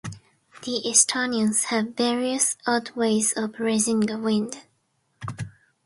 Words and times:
The 0.63 0.81
Estonians 0.87 1.65
have 1.65 1.93
various 1.95 2.57
odd 2.65 2.89
ways 2.95 3.33
of 3.33 3.59
raising 3.59 4.09
a 4.09 4.17
wind. 4.17 4.57